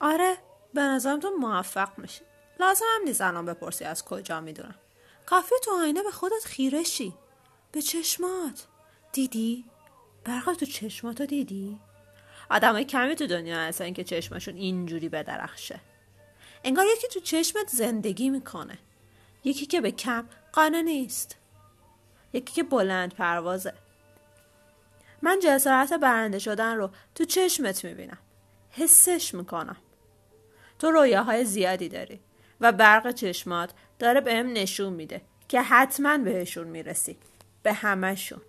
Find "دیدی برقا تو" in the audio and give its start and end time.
9.12-10.66